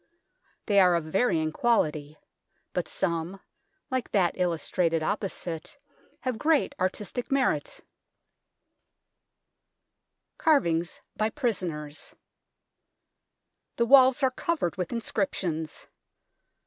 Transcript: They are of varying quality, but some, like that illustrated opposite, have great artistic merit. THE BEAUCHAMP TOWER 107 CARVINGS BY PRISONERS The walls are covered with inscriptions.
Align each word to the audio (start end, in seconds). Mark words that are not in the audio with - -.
They 0.65 0.79
are 0.79 0.95
of 0.95 1.03
varying 1.03 1.51
quality, 1.51 2.17
but 2.73 2.87
some, 2.87 3.39
like 3.91 4.09
that 4.13 4.31
illustrated 4.35 5.03
opposite, 5.03 5.77
have 6.21 6.39
great 6.39 6.73
artistic 6.79 7.31
merit. 7.31 7.77
THE 7.77 7.83
BEAUCHAMP 10.39 10.39
TOWER 10.43 10.53
107 10.71 11.01
CARVINGS 11.01 11.01
BY 11.17 11.29
PRISONERS 11.39 12.15
The 13.75 13.85
walls 13.85 14.23
are 14.23 14.31
covered 14.31 14.75
with 14.75 14.91
inscriptions. 14.91 15.85